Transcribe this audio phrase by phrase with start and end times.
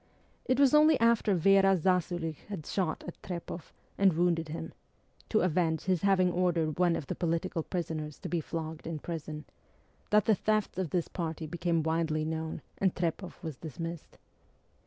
[0.45, 4.73] It was only after Vera Zasulich had shot at Trepoff and wounded him
[5.29, 9.45] (to avenge his having ordered one of the political prisoners to be flogged in prison)
[10.09, 14.17] that the thefts of this party became widely known and Trepoff was dismissed.